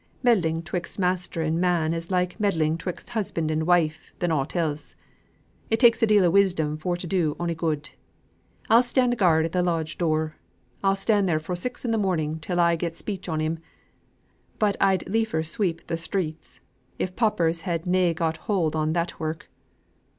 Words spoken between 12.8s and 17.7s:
speech on him. But I'd liefer sweep th' streets, if paupers